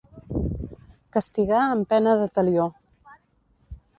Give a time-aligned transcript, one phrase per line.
[1.17, 2.67] Castigar amb pena de talió.